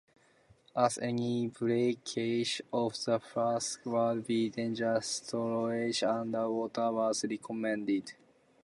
As 0.75 0.97
any 0.97 1.45
breakage 1.45 2.59
of 2.73 2.93
the 3.05 3.19
flask 3.19 3.79
would 3.85 4.25
be 4.25 4.49
dangerous, 4.49 5.05
storage 5.05 6.01
under 6.01 6.49
water 6.49 6.91
was 6.91 7.23
recommended. 7.23 8.11